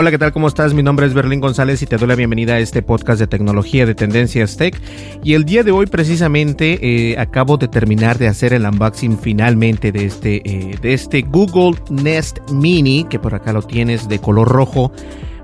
Hola, 0.00 0.12
¿qué 0.12 0.18
tal? 0.18 0.32
¿Cómo 0.32 0.46
estás? 0.46 0.74
Mi 0.74 0.84
nombre 0.84 1.06
es 1.06 1.12
Berlín 1.12 1.40
González 1.40 1.82
y 1.82 1.86
te 1.86 1.96
doy 1.96 2.06
la 2.06 2.14
bienvenida 2.14 2.54
a 2.54 2.60
este 2.60 2.82
podcast 2.82 3.18
de 3.18 3.26
tecnología 3.26 3.84
de 3.84 3.96
Tendencias 3.96 4.56
Tech. 4.56 4.80
Y 5.24 5.34
el 5.34 5.44
día 5.44 5.64
de 5.64 5.72
hoy 5.72 5.86
precisamente 5.86 6.78
eh, 6.80 7.18
acabo 7.18 7.56
de 7.56 7.66
terminar 7.66 8.16
de 8.16 8.28
hacer 8.28 8.52
el 8.52 8.64
unboxing 8.64 9.18
finalmente 9.18 9.90
de 9.90 10.04
este, 10.04 10.36
eh, 10.48 10.78
de 10.80 10.92
este 10.92 11.22
Google 11.22 11.80
Nest 11.90 12.38
Mini, 12.52 13.06
que 13.10 13.18
por 13.18 13.34
acá 13.34 13.52
lo 13.52 13.62
tienes 13.62 14.08
de 14.08 14.20
color 14.20 14.46
rojo. 14.46 14.92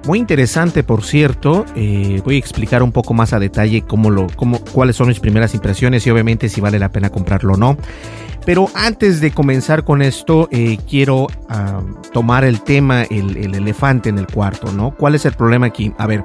Muy 0.06 0.20
interesante, 0.20 0.84
por 0.84 1.02
cierto. 1.02 1.64
Eh, 1.74 2.22
voy 2.24 2.36
a 2.36 2.38
explicar 2.38 2.84
un 2.84 2.92
poco 2.92 3.12
más 3.12 3.32
a 3.32 3.40
detalle 3.40 3.82
cómo 3.82 4.10
lo, 4.10 4.28
cómo, 4.36 4.60
cuáles 4.60 4.94
son 4.94 5.08
mis 5.08 5.18
primeras 5.18 5.52
impresiones 5.54 6.06
y 6.06 6.10
obviamente 6.10 6.48
si 6.48 6.60
vale 6.60 6.78
la 6.78 6.92
pena 6.92 7.10
comprarlo 7.10 7.54
o 7.54 7.56
no. 7.56 7.76
Pero 8.44 8.68
antes 8.74 9.20
de 9.20 9.30
comenzar 9.30 9.84
con 9.84 10.02
esto, 10.02 10.48
eh, 10.50 10.78
quiero 10.88 11.24
uh, 11.24 12.10
tomar 12.12 12.44
el 12.44 12.60
tema, 12.60 13.02
el, 13.04 13.36
el, 13.36 13.54
elefante 13.54 14.10
en 14.10 14.18
el 14.18 14.26
cuarto, 14.26 14.72
¿no? 14.72 14.94
¿Cuál 14.94 15.14
es 15.14 15.24
el 15.24 15.32
problema 15.32 15.66
aquí? 15.66 15.92
A 15.96 16.06
ver, 16.06 16.24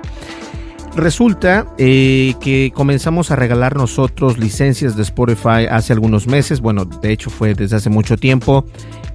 resulta 0.96 1.66
eh, 1.78 2.36
que 2.42 2.72
comenzamos 2.74 3.32
a 3.32 3.36
regalar 3.36 3.76
nosotros 3.76 4.38
licencias 4.38 4.96
de 4.96 5.04
Spotify 5.04 5.66
hace 5.70 5.94
algunos 5.94 6.28
meses, 6.28 6.62
bueno, 6.62 6.86
de 6.86 7.12
hecho 7.12 7.30
fue 7.30 7.54
desde 7.54 7.78
hace 7.78 7.90
mucho 7.90 8.18
tiempo. 8.18 8.66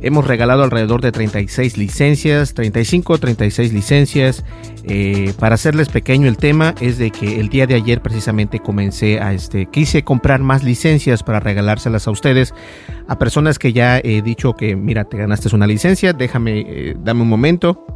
Hemos 0.04 0.26
regalado 0.26 0.64
alrededor 0.64 1.00
de 1.00 1.12
36 1.12 1.78
licencias, 1.78 2.52
35, 2.52 3.16
36 3.16 3.72
licencias. 3.72 4.44
Eh, 4.84 5.32
para 5.38 5.54
hacerles 5.54 5.88
pequeño 5.88 6.28
el 6.28 6.36
tema 6.36 6.74
es 6.82 6.98
de 6.98 7.10
que 7.10 7.40
el 7.40 7.48
día 7.48 7.66
de 7.66 7.74
ayer 7.74 8.02
precisamente 8.02 8.58
comencé 8.58 9.18
a 9.18 9.32
este, 9.32 9.64
quise 9.64 10.04
comprar 10.04 10.40
más 10.42 10.62
licencias 10.62 11.22
para 11.22 11.40
regalárselas 11.40 12.06
a 12.06 12.10
ustedes, 12.10 12.52
a 13.08 13.18
personas 13.18 13.58
que 13.58 13.72
ya 13.72 13.98
he 13.98 14.20
dicho 14.20 14.52
que 14.52 14.76
mira, 14.76 15.04
te 15.04 15.16
ganaste 15.16 15.56
una 15.56 15.66
licencia, 15.66 16.12
déjame, 16.12 16.66
eh, 16.68 16.96
dame 17.02 17.22
un 17.22 17.28
momento. 17.30 17.86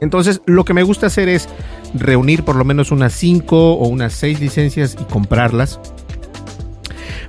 Entonces, 0.00 0.40
lo 0.46 0.64
que 0.64 0.72
me 0.72 0.84
gusta 0.84 1.08
hacer 1.08 1.28
es 1.28 1.50
reunir 1.92 2.44
por 2.44 2.56
lo 2.56 2.64
menos 2.64 2.92
unas 2.92 3.12
5 3.12 3.74
o 3.74 3.88
unas 3.88 4.14
6 4.14 4.40
licencias 4.40 4.96
y 4.98 5.04
comprarlas. 5.04 5.78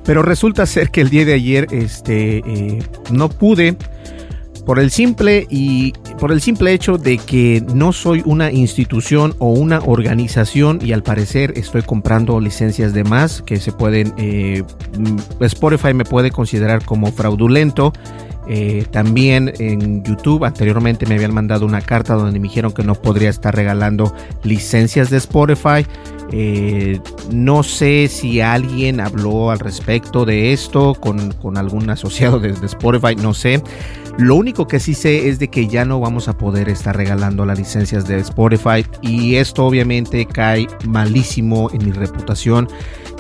Pero 0.05 0.21
resulta 0.21 0.65
ser 0.65 0.91
que 0.91 1.01
el 1.01 1.09
día 1.09 1.25
de 1.25 1.33
ayer 1.33 1.67
este, 1.71 2.37
eh, 2.37 2.83
no 3.11 3.27
pude 3.27 3.75
por 4.69 4.77
el 4.77 4.91
simple 4.91 5.47
y 5.49 5.93
por 6.19 6.31
el 6.31 6.41
simple 6.41 6.71
hecho 6.71 6.99
de 6.99 7.17
que 7.17 7.63
no 7.73 7.91
soy 7.91 8.21
una 8.23 8.51
institución 8.51 9.33
o 9.39 9.49
una 9.49 9.79
organización 9.79 10.77
y 10.83 10.91
al 10.91 11.01
parecer 11.01 11.53
estoy 11.55 11.81
comprando 11.81 12.39
licencias 12.39 12.93
de 12.93 13.03
más 13.03 13.41
que 13.41 13.59
se 13.59 13.71
pueden 13.71 14.13
eh, 14.17 14.61
Spotify 15.39 15.95
me 15.95 16.05
puede 16.05 16.29
considerar 16.29 16.85
como 16.85 17.11
fraudulento 17.11 17.93
eh, 18.51 18.85
también 18.89 19.53
en 19.59 20.03
YouTube 20.03 20.43
anteriormente 20.43 21.05
me 21.05 21.15
habían 21.15 21.35
mandado 21.35 21.67
una 21.67 21.81
carta 21.81 22.15
donde 22.15 22.39
me 22.39 22.47
dijeron 22.47 22.71
que 22.71 22.83
no 22.83 22.95
podría 22.95 23.29
estar 23.29 23.55
regalando 23.55 24.11
licencias 24.43 25.11
de 25.11 25.17
Spotify. 25.17 25.85
Eh, 26.31 26.99
no 27.31 27.61
sé 27.61 28.07
si 28.07 28.41
alguien 28.41 29.01
habló 29.01 29.51
al 29.51 29.59
respecto 29.59 30.25
de 30.25 30.51
esto 30.51 30.95
con, 30.95 31.31
con 31.33 31.57
algún 31.57 31.91
asociado 31.91 32.39
de, 32.39 32.53
de, 32.53 32.65
Spotify, 32.65 33.15
no 33.15 33.35
sé. 33.35 33.61
Lo 34.19 34.35
único 34.35 34.67
que 34.67 34.81
sí 34.81 34.95
sé 34.95 35.29
es 35.29 35.39
de 35.39 35.47
que 35.47 35.67
ya 35.67 35.85
no 35.85 36.01
vamos 36.01 36.27
a 36.27 36.37
poder 36.37 36.67
estar 36.67 36.93
regalando 36.93 37.45
las 37.45 37.57
licencias 37.57 38.05
de 38.05 38.17
Spotify 38.19 38.85
y 39.01 39.35
esto 39.35 39.65
obviamente 39.65 40.25
cae 40.25 40.67
malísimo 40.85 41.69
en 41.71 41.85
mi 41.85 41.91
reputación. 41.93 42.67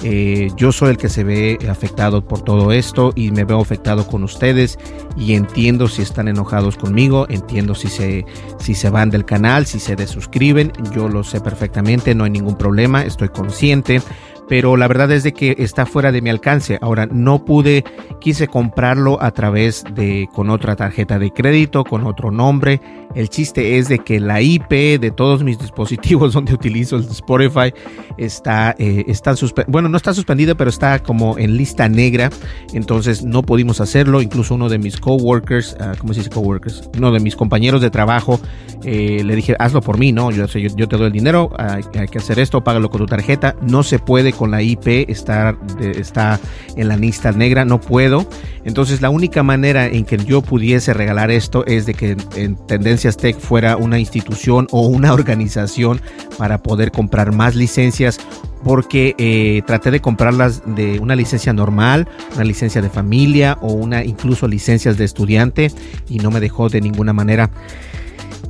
Eh, 0.03 0.49
yo 0.57 0.73
soy 0.73 0.89
el 0.89 0.97
que 0.97 1.07
se 1.07 1.23
ve 1.23 1.57
afectado 1.69 2.25
por 2.25 2.41
todo 2.41 2.73
esto 2.73 3.13
y 3.15 3.31
me 3.31 3.45
veo 3.45 3.61
afectado 3.61 4.07
con 4.07 4.25
ustedes 4.25 4.77
y 5.15 5.35
entiendo 5.35 5.87
si 5.87 6.01
están 6.01 6.27
enojados 6.27 6.75
conmigo, 6.75 7.27
entiendo 7.29 7.75
si 7.75 7.87
se, 7.87 8.25
si 8.59 8.75
se 8.75 8.89
van 8.89 9.09
del 9.09 9.23
canal, 9.23 9.65
si 9.67 9.79
se 9.79 9.95
desuscriben, 9.95 10.73
yo 10.93 11.07
lo 11.07 11.23
sé 11.23 11.39
perfectamente, 11.39 12.13
no 12.13 12.25
hay 12.25 12.31
ningún 12.31 12.57
problema, 12.57 13.03
estoy 13.03 13.29
consciente, 13.29 14.01
pero 14.49 14.75
la 14.75 14.87
verdad 14.87 15.11
es 15.11 15.23
de 15.23 15.31
que 15.31 15.55
está 15.59 15.85
fuera 15.85 16.11
de 16.11 16.21
mi 16.23 16.31
alcance. 16.31 16.79
Ahora 16.81 17.05
no 17.05 17.45
pude, 17.45 17.83
quise 18.19 18.47
comprarlo 18.47 19.21
a 19.21 19.31
través 19.31 19.85
de 19.93 20.27
con 20.33 20.49
otra 20.49 20.75
tarjeta 20.75 21.19
de 21.19 21.29
crédito, 21.29 21.83
con 21.83 22.05
otro 22.05 22.31
nombre. 22.31 22.81
El 23.13 23.29
chiste 23.29 23.77
es 23.77 23.89
de 23.89 23.99
que 23.99 24.19
la 24.19 24.41
IP 24.41 24.99
de 24.99 25.11
todos 25.11 25.43
mis 25.43 25.59
dispositivos 25.59 26.33
donde 26.33 26.53
utilizo 26.55 26.95
el 26.95 27.03
Spotify 27.03 27.73
está, 28.17 28.75
eh, 28.79 29.05
está 29.07 29.35
bueno, 29.67 29.87
no 29.87 29.97
está 29.97 30.13
suspendida, 30.15 30.55
pero 30.55 30.71
está 30.71 30.97
como 30.99 31.37
en 31.37 31.55
lista 31.55 31.87
negra. 31.87 32.31
Entonces 32.73 33.23
no 33.23 33.43
pudimos 33.43 33.79
hacerlo. 33.81 34.19
Incluso 34.19 34.55
uno 34.55 34.67
de 34.67 34.79
mis 34.79 34.97
coworkers, 34.97 35.77
uh, 35.79 35.95
¿cómo 35.99 36.13
se 36.13 36.21
dice 36.21 36.31
coworkers? 36.31 36.89
Uno 36.97 37.11
de 37.11 37.19
mis 37.19 37.35
compañeros 37.35 37.81
de 37.81 37.91
trabajo, 37.91 38.39
eh, 38.83 39.21
le 39.23 39.35
dije, 39.35 39.55
hazlo 39.59 39.81
por 39.81 39.99
mí, 39.99 40.11
¿no? 40.11 40.31
Yo 40.31 40.47
te 40.47 40.97
doy 40.97 41.05
el 41.05 41.11
dinero, 41.11 41.51
hay, 41.57 41.83
hay 41.99 42.07
que 42.07 42.17
hacer 42.17 42.39
esto, 42.39 42.63
págalo 42.63 42.89
con 42.89 43.01
tu 43.01 43.05
tarjeta. 43.05 43.55
No 43.61 43.83
se 43.83 43.99
puede 43.99 44.33
con 44.39 44.51
la 44.51 44.61
IP, 44.61 45.09
está, 45.09 45.57
está 45.81 46.39
en 46.77 46.87
la 46.87 46.95
lista 46.95 47.33
negra, 47.33 47.65
no 47.65 47.81
puedo. 47.81 48.25
Entonces 48.63 49.01
la 49.01 49.09
única 49.09 49.43
manera 49.43 49.85
en 49.85 50.05
que 50.05 50.15
yo 50.15 50.41
pudiese 50.41 50.93
regalar 50.93 51.29
esto 51.29 51.65
es 51.65 51.85
de 51.85 51.93
que 51.93 52.15
en 52.37 52.55
Tendencias 52.55 53.17
Tech 53.17 53.37
fuera 53.37 53.75
una 53.75 53.99
institución 53.99 54.65
o 54.71 54.87
una 54.87 55.11
organización 55.19 55.99
para 56.37 56.63
poder 56.63 56.93
comprar 56.93 57.33
más 57.33 57.53
licencias 57.55 58.17
porque 58.63 59.13
eh, 59.17 59.61
traté 59.67 59.91
de 59.91 59.99
comprarlas 59.99 60.63
de 60.65 60.99
una 60.99 61.17
licencia 61.17 61.51
normal, 61.51 62.07
una 62.35 62.45
licencia 62.45 62.81
de 62.81 62.89
familia 62.89 63.57
o 63.61 63.73
una 63.73 64.05
incluso 64.05 64.47
licencias 64.47 64.97
de 64.97 65.03
estudiante 65.03 65.69
y 66.07 66.19
no 66.19 66.31
me 66.31 66.39
dejó 66.39 66.69
de 66.69 66.79
ninguna 66.79 67.11
manera. 67.11 67.49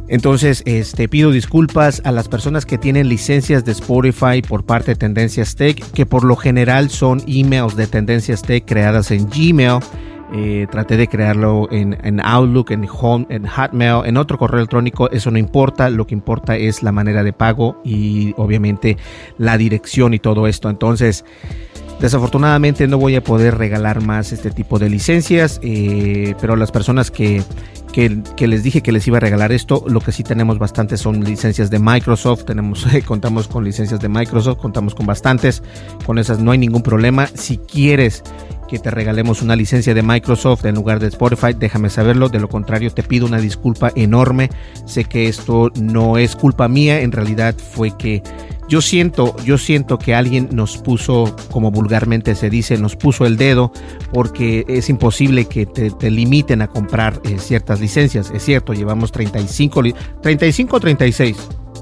Entonces, 0.09 0.63
este, 0.65 1.07
pido 1.07 1.31
disculpas 1.31 2.01
a 2.03 2.11
las 2.11 2.27
personas 2.27 2.65
que 2.65 2.79
tienen 2.79 3.07
licencias 3.07 3.63
de 3.63 3.71
Spotify 3.73 4.41
por 4.41 4.65
parte 4.65 4.91
de 4.91 4.95
Tendencias 4.95 5.55
Tech, 5.55 5.79
que 5.91 6.07
por 6.07 6.23
lo 6.23 6.35
general 6.35 6.89
son 6.89 7.21
emails 7.27 7.75
de 7.75 7.85
Tendencias 7.85 8.41
Tech 8.41 8.65
creadas 8.65 9.11
en 9.11 9.29
Gmail. 9.29 9.79
Eh, 10.31 10.67
traté 10.69 10.95
de 10.95 11.07
crearlo 11.07 11.67
en, 11.71 12.19
Outlook, 12.23 12.69
en 12.71 12.87
Home, 12.91 13.25
en 13.29 13.47
Hotmail, 13.47 14.05
en 14.05 14.17
otro 14.17 14.37
correo 14.37 14.59
electrónico. 14.59 15.09
Eso 15.11 15.31
no 15.31 15.37
importa. 15.37 15.89
Lo 15.89 16.05
que 16.05 16.13
importa 16.13 16.55
es 16.55 16.83
la 16.83 16.91
manera 16.91 17.23
de 17.23 17.33
pago 17.33 17.79
y 17.83 18.33
obviamente 18.37 18.97
la 19.37 19.57
dirección 19.57 20.13
y 20.13 20.19
todo 20.19 20.47
esto. 20.47 20.69
Entonces, 20.69 21.23
Desafortunadamente 21.99 22.87
no 22.87 22.97
voy 22.97 23.15
a 23.15 23.23
poder 23.23 23.57
regalar 23.57 24.01
más 24.01 24.31
este 24.31 24.51
tipo 24.51 24.79
de 24.79 24.89
licencias, 24.89 25.59
eh, 25.61 26.33
pero 26.39 26.55
las 26.55 26.71
personas 26.71 27.11
que, 27.11 27.43
que, 27.91 28.47
les 28.47 28.63
dije 28.63 28.81
que 28.81 28.93
les 28.93 29.05
iba 29.07 29.17
a 29.17 29.19
regalar 29.19 29.51
esto, 29.51 29.83
lo 29.85 29.99
que 29.99 30.13
sí 30.13 30.23
tenemos 30.23 30.59
bastantes 30.59 31.01
son 31.01 31.23
licencias 31.25 31.69
de 31.69 31.79
Microsoft, 31.79 32.45
tenemos, 32.45 32.87
contamos 33.05 33.49
con 33.49 33.65
licencias 33.65 33.99
de 33.99 34.07
Microsoft, 34.07 34.59
contamos 34.59 34.95
con 34.95 35.05
bastantes, 35.05 35.61
con 36.05 36.17
esas 36.19 36.39
no 36.39 36.51
hay 36.51 36.57
ningún 36.57 36.83
problema. 36.83 37.27
Si 37.33 37.57
quieres 37.57 38.23
que 38.69 38.79
te 38.79 38.91
regalemos 38.91 39.41
una 39.41 39.55
licencia 39.55 39.93
de 39.93 40.03
Microsoft 40.03 40.65
en 40.65 40.75
lugar 40.75 40.99
de 40.99 41.07
Spotify, 41.07 41.53
déjame 41.57 41.89
saberlo. 41.89 42.29
De 42.29 42.39
lo 42.39 42.47
contrario, 42.47 42.91
te 42.91 43.03
pido 43.03 43.25
una 43.25 43.39
disculpa 43.39 43.91
enorme. 43.95 44.49
Sé 44.85 45.03
que 45.03 45.27
esto 45.27 45.71
no 45.81 46.17
es 46.17 46.35
culpa 46.35 46.69
mía, 46.69 47.01
en 47.01 47.11
realidad 47.11 47.55
fue 47.57 47.97
que 47.97 48.21
yo 48.69 48.81
siento, 48.81 49.35
yo 49.43 49.57
siento 49.57 49.97
que 49.97 50.13
alguien 50.13 50.49
nos 50.51 50.77
puso, 50.77 51.35
como 51.49 51.71
vulgarmente 51.71 52.35
se 52.35 52.49
dice, 52.49 52.77
nos 52.77 52.95
puso 52.95 53.25
el 53.25 53.35
dedo 53.35 53.73
porque 54.13 54.63
es 54.67 54.89
imposible 54.89 55.45
que 55.45 55.65
te, 55.65 56.11
limiten 56.11 56.61
a 56.61 56.67
comprar 56.67 57.19
eh, 57.25 57.39
ciertas 57.39 57.81
licencias. 57.81 58.31
Es 58.33 58.43
cierto, 58.43 58.73
llevamos 58.73 59.11
35, 59.11 59.81
35 60.21 60.75
o 60.75 60.79
36, 60.79 61.37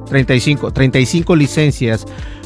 35, 0.09 0.71
35 0.71 1.35
licencias 1.35 2.05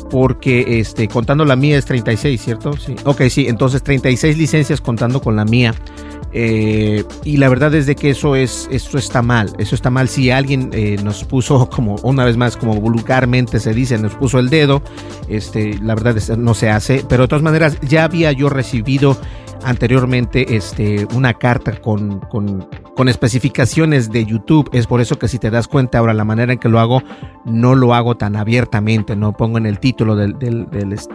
porque 0.09 0.79
este, 0.79 1.07
contando 1.07 1.45
la 1.45 1.55
mía 1.55 1.77
es 1.77 1.85
36, 1.85 2.41
¿cierto? 2.41 2.75
Sí. 2.77 2.95
Ok, 3.05 3.21
sí, 3.29 3.47
entonces 3.47 3.83
36 3.83 4.37
licencias 4.37 4.81
contando 4.81 5.21
con 5.21 5.35
la 5.35 5.45
mía. 5.45 5.73
Eh, 6.33 7.04
y 7.24 7.38
la 7.38 7.50
verdad 7.50 7.74
es 7.75 7.86
de 7.86 7.95
que 7.95 8.12
eso 8.12 8.38
es 8.38 8.69
eso 8.72 8.98
está 8.98 9.22
mal 9.22 9.54
eso 9.57 9.75
está 9.75 9.89
mal. 9.89 10.07
Si 10.07 10.31
alguien 10.31 10.69
eh, 10.74 10.98
nos 11.04 11.24
puso 11.24 11.69
como 11.75 11.95
una 12.04 12.25
vez 12.25 12.38
más 12.38 12.57
como 12.57 12.75
vulgarmente 12.75 13.60
se 13.60 13.74
dice 13.74 13.98
nos 13.98 14.16
puso 14.16 14.39
el 14.39 14.50
dedo 14.50 14.81
este 15.28 15.78
la 15.80 15.95
verdad 15.95 16.18
es, 16.18 16.38
no 16.38 16.54
se 16.54 16.69
hace. 16.69 17.06
Pero 17.07 17.24
de 17.24 17.28
todas 17.28 17.44
maneras 17.44 17.78
ya 17.81 18.04
había 18.06 18.31
yo 18.31 18.50
recibido 18.50 19.18
anteriormente 19.63 20.55
este, 20.55 21.07
una 21.13 21.33
carta 21.33 21.79
con, 21.79 22.19
con, 22.19 22.67
con, 22.95 23.09
especificaciones 23.09 24.11
de 24.11 24.25
YouTube. 24.25 24.69
Es 24.73 24.87
por 24.87 25.01
eso 25.01 25.17
que 25.17 25.27
si 25.27 25.39
te 25.39 25.49
das 25.49 25.67
cuenta 25.67 25.97
ahora 25.97 26.13
la 26.13 26.23
manera 26.23 26.53
en 26.53 26.59
que 26.59 26.69
lo 26.69 26.79
hago, 26.79 27.01
no 27.45 27.75
lo 27.75 27.93
hago 27.93 28.15
tan 28.15 28.35
abiertamente. 28.35 29.15
No 29.15 29.33
pongo 29.33 29.57
en 29.57 29.65
el 29.65 29.79
título 29.79 30.15
del, 30.15 30.37
del, 30.39 30.67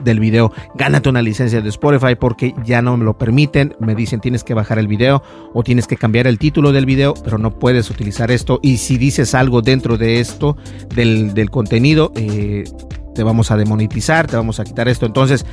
del, 0.03 0.21
video, 0.21 0.53
gánate 0.75 1.09
una 1.09 1.23
licencia 1.23 1.61
de 1.61 1.69
Spotify 1.69 2.15
porque 2.15 2.55
ya 2.65 2.83
no 2.83 2.97
me 2.97 3.05
lo 3.05 3.17
permiten. 3.17 3.75
Me 3.81 3.95
dicen 3.95 4.21
tienes 4.21 4.45
que 4.45 4.55
bajar 4.55 4.79
el 4.79 4.89
video 4.89 5.23
o 5.53 5.63
tienes 5.63 5.87
que 5.87 5.97
cambiar 5.97 6.27
el 6.27 6.39
título 6.39 6.73
del 6.73 6.87
video, 6.87 7.15
pero 7.25 7.39
no 7.39 7.59
puedes 7.59 7.91
utilizar 7.91 8.31
esto. 8.31 8.61
Y 8.63 8.79
si 8.79 8.99
dices 8.99 9.35
algo 9.35 9.63
dentro 9.63 9.97
de 9.97 10.21
esto, 10.21 10.57
del, 10.95 11.35
del 11.35 11.51
contenido, 11.51 12.13
eh, 12.17 12.65
te 13.17 13.23
vamos 13.25 13.51
a 13.51 13.57
demonetizar, 13.57 14.27
te 14.27 14.37
vamos 14.37 14.61
a 14.61 14.65
quitar 14.65 14.89
esto. 14.89 15.07
Entonces, 15.07 15.47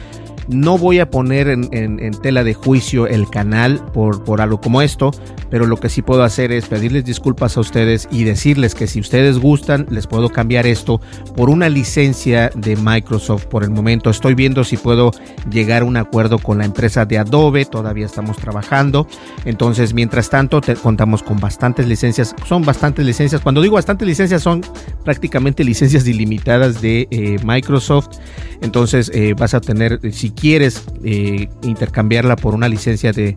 no 0.47 0.77
voy 0.77 0.99
a 0.99 1.09
poner 1.09 1.47
en, 1.47 2.11
tela 2.21 2.43
de 2.43 2.53
juicio 2.53 3.07
el 3.07 3.29
canal 3.29 3.83
por, 3.93 4.23
por, 4.23 4.41
algo 4.41 4.59
como 4.61 4.81
esto, 4.81 5.11
pero 5.49 5.65
lo 5.65 5.77
que 5.77 5.89
sí 5.89 6.01
puedo 6.01 6.23
hacer 6.23 6.51
es 6.51 6.67
pedirles 6.67 7.05
disculpas 7.05 7.57
a 7.57 7.61
ustedes 7.61 8.07
y 8.11 8.23
decirles 8.23 8.75
que 8.75 8.87
si 8.87 8.99
ustedes 8.99 9.39
gustan, 9.39 9.85
les 9.89 10.07
puedo 10.07 10.29
cambiar 10.29 10.65
esto 10.65 11.01
por 11.35 11.49
una 11.49 11.69
licencia 11.69 12.49
de 12.55 12.75
Microsoft 12.75 13.45
por 13.45 13.63
el 13.63 13.69
momento. 13.69 14.09
Estoy 14.09 14.35
viendo 14.35 14.63
si 14.63 14.77
puedo 14.77 15.11
llegar 15.49 15.81
a 15.81 15.85
un 15.85 15.97
acuerdo 15.97 16.39
con 16.39 16.57
la 16.57 16.65
empresa 16.65 17.05
de 17.05 17.17
Adobe, 17.17 17.65
todavía 17.65 18.05
estamos 18.05 18.37
trabajando. 18.37 19.07
Entonces, 19.45 19.93
mientras 19.93 20.29
tanto, 20.29 20.61
contamos 20.81 21.23
con 21.23 21.39
bastantes 21.39 21.87
licencias. 21.87 22.35
Son 22.47 22.63
bastantes 22.63 23.05
licencias. 23.05 23.41
Cuando 23.41 23.61
digo 23.61 23.75
bastantes 23.75 24.07
licencias, 24.07 24.41
son 24.41 24.61
prácticamente 25.03 25.63
licencias 25.63 26.07
ilimitadas 26.07 26.81
de 26.81 27.07
eh, 27.11 27.37
Microsoft. 27.43 28.17
Entonces, 28.61 29.11
eh, 29.13 29.33
vas 29.37 29.53
a 29.53 29.61
tener, 29.61 29.99
si 30.11 30.32
quieres 30.35 30.83
eh, 31.03 31.49
intercambiarla 31.63 32.35
por 32.35 32.55
una 32.55 32.67
licencia 32.67 33.11
de, 33.11 33.35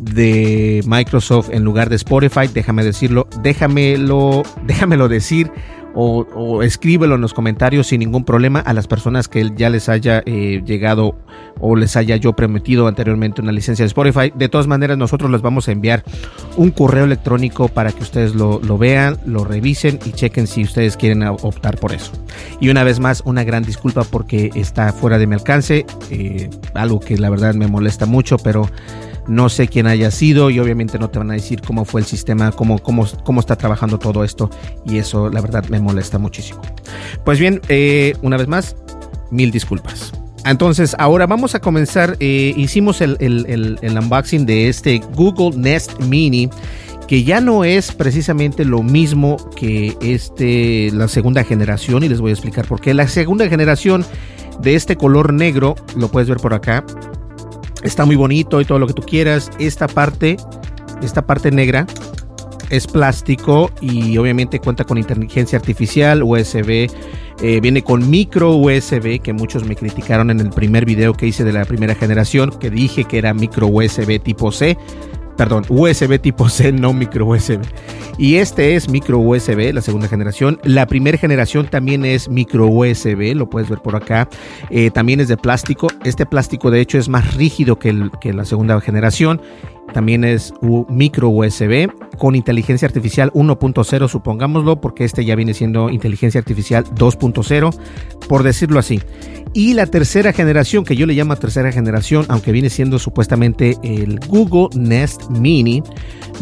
de 0.00 0.82
Microsoft 0.86 1.50
en 1.52 1.64
lugar 1.64 1.88
de 1.88 1.96
Spotify, 1.96 2.48
déjame 2.52 2.84
decirlo, 2.84 3.28
déjamelo, 3.42 4.42
déjamelo 4.66 5.08
decir 5.08 5.50
o, 5.94 6.62
escríbelo 6.62 7.14
en 7.14 7.20
los 7.20 7.34
comentarios 7.34 7.88
sin 7.88 8.00
ningún 8.00 8.24
problema 8.24 8.60
a 8.60 8.72
las 8.72 8.86
personas 8.86 9.28
que 9.28 9.52
ya 9.56 9.70
les 9.70 9.88
haya 9.88 10.22
eh, 10.26 10.62
llegado 10.64 11.16
o 11.60 11.76
les 11.76 11.96
haya 11.96 12.16
yo 12.16 12.32
prometido 12.34 12.86
anteriormente 12.86 13.40
una 13.42 13.52
licencia 13.52 13.84
de 13.84 13.88
Spotify. 13.88 14.32
De 14.34 14.48
todas 14.48 14.66
maneras, 14.66 14.98
nosotros 14.98 15.30
les 15.30 15.42
vamos 15.42 15.68
a 15.68 15.72
enviar 15.72 16.04
un 16.56 16.70
correo 16.70 17.04
electrónico 17.04 17.68
para 17.68 17.92
que 17.92 18.02
ustedes 18.02 18.34
lo, 18.34 18.60
vean, 18.78 19.18
lo 19.26 19.44
revisen 19.44 19.98
y 20.04 20.12
chequen 20.12 20.46
si 20.46 20.64
ustedes 20.64 20.96
quieren 20.96 21.22
optar 21.22 21.78
por 21.78 21.92
eso. 21.92 22.12
Y 22.60 22.68
una 22.68 22.84
vez 22.84 23.00
más, 23.00 23.22
una 23.24 23.44
gran 23.44 23.62
disculpa 23.62 24.04
porque 24.04 24.50
está 24.54 24.92
fuera 24.92 25.18
de 25.18 25.26
mi 25.26 25.34
alcance, 25.34 25.86
eh, 26.10 26.50
algo 26.74 27.00
que 27.00 27.16
la 27.16 27.30
verdad 27.30 27.54
me 27.54 27.66
molesta 27.66 28.06
mucho, 28.06 28.36
pero 28.38 28.68
no 29.26 29.48
sé 29.48 29.68
quién 29.68 29.86
haya 29.86 30.10
sido 30.10 30.50
y 30.50 30.58
obviamente 30.58 30.98
no 30.98 31.10
te 31.10 31.18
van 31.18 31.30
a 31.30 31.34
decir 31.34 31.62
cómo 31.62 31.84
fue 31.84 32.00
el 32.00 32.06
sistema, 32.06 32.52
cómo, 32.52 32.78
cómo, 32.78 33.06
cómo 33.24 33.40
está 33.40 33.56
trabajando 33.56 33.98
todo 33.98 34.24
esto 34.24 34.50
y 34.84 34.98
eso 34.98 35.30
la 35.30 35.40
verdad 35.40 35.64
me 35.68 35.80
molesta 35.80 36.18
muchísimo. 36.18 36.60
Pues 37.24 37.38
bien, 37.38 37.60
eh, 37.68 38.14
una 38.22 38.36
vez 38.36 38.48
más, 38.48 38.76
mil 39.30 39.50
disculpas. 39.50 40.12
Entonces, 40.44 40.96
ahora 40.98 41.26
vamos 41.26 41.54
a 41.54 41.60
comenzar. 41.60 42.16
Eh, 42.20 42.52
hicimos 42.56 43.00
el, 43.00 43.16
el, 43.20 43.78
unboxing 43.98 44.44
de 44.44 44.68
este 44.68 45.00
Google 45.14 45.56
Nest 45.56 46.00
Mini, 46.00 46.50
que 47.06 47.22
ya 47.22 47.40
no 47.40 47.64
es 47.64 47.92
precisamente 47.92 48.64
lo 48.64 48.82
mismo 48.82 49.36
que 49.54 49.96
este, 50.00 50.90
la 50.92 51.06
segunda 51.06 51.44
generación, 51.44 52.02
y 52.02 52.08
les 52.08 52.20
voy 52.20 52.30
a 52.30 52.34
explicar 52.34 52.66
por 52.66 52.80
qué. 52.80 52.92
La 52.92 53.06
segunda 53.06 53.48
generación 53.48 54.04
de 54.60 54.74
este 54.74 54.96
color 54.96 55.32
negro, 55.32 55.76
lo 55.96 56.08
puedes 56.08 56.28
ver 56.28 56.38
por 56.38 56.54
acá, 56.54 56.84
Está 57.82 58.04
muy 58.04 58.16
bonito 58.16 58.60
y 58.60 58.64
todo 58.64 58.78
lo 58.78 58.86
que 58.86 58.94
tú 58.94 59.02
quieras. 59.02 59.50
Esta 59.58 59.88
parte, 59.88 60.36
esta 61.02 61.22
parte 61.22 61.50
negra 61.50 61.86
es 62.70 62.86
plástico 62.86 63.70
y 63.80 64.16
obviamente 64.16 64.58
cuenta 64.58 64.84
con 64.84 64.96
inteligencia 64.96 65.58
artificial, 65.58 66.22
USB, 66.22 66.88
eh, 67.42 67.60
viene 67.60 67.82
con 67.82 68.08
micro 68.08 68.54
USB 68.54 69.20
que 69.20 69.32
muchos 69.32 69.64
me 69.64 69.76
criticaron 69.76 70.30
en 70.30 70.40
el 70.40 70.50
primer 70.50 70.86
video 70.86 71.12
que 71.12 71.26
hice 71.26 71.44
de 71.44 71.52
la 71.52 71.64
primera 71.64 71.94
generación, 71.94 72.50
que 72.58 72.70
dije 72.70 73.04
que 73.04 73.18
era 73.18 73.34
micro 73.34 73.66
USB 73.66 74.20
tipo 74.22 74.52
C 74.52 74.78
perdón, 75.36 75.64
USB 75.68 76.18
tipo 76.20 76.48
C, 76.48 76.72
no 76.72 76.92
micro 76.92 77.26
USB. 77.26 77.60
Y 78.18 78.36
este 78.36 78.74
es 78.74 78.88
micro 78.88 79.18
USB, 79.18 79.72
la 79.72 79.80
segunda 79.80 80.08
generación. 80.08 80.60
La 80.64 80.86
primera 80.86 81.16
generación 81.16 81.66
también 81.66 82.04
es 82.04 82.28
micro 82.28 82.66
USB, 82.66 83.34
lo 83.34 83.48
puedes 83.48 83.68
ver 83.68 83.80
por 83.80 83.96
acá. 83.96 84.28
Eh, 84.70 84.90
también 84.90 85.20
es 85.20 85.28
de 85.28 85.36
plástico. 85.36 85.88
Este 86.04 86.26
plástico 86.26 86.70
de 86.70 86.80
hecho 86.80 86.98
es 86.98 87.08
más 87.08 87.34
rígido 87.34 87.78
que, 87.78 87.92
la 88.32 88.44
segunda 88.44 88.80
generación. 88.80 89.40
También 89.92 90.24
es 90.24 90.52
micro 90.88 91.28
USB 91.28 91.88
con 92.18 92.34
inteligencia 92.34 92.86
artificial 92.86 93.30
1.0, 93.32 94.08
supongámoslo, 94.08 94.80
porque 94.80 95.04
este 95.04 95.24
ya 95.24 95.34
viene 95.34 95.54
siendo 95.54 95.90
inteligencia 95.90 96.38
artificial 96.38 96.84
2.0, 96.84 97.74
por 98.28 98.42
decirlo 98.42 98.78
así. 98.78 99.00
Y 99.54 99.74
la 99.74 99.86
tercera 99.86 100.32
generación, 100.32 100.84
que 100.84 100.96
yo 100.96 101.04
le 101.04 101.14
llamo 101.14 101.36
tercera 101.36 101.72
generación, 101.72 102.24
aunque 102.28 102.52
viene 102.52 102.70
siendo 102.70 102.98
supuestamente 102.98 103.76
el 103.82 104.18
Google 104.28 104.68
Nest 104.74 105.28
Mini, 105.30 105.82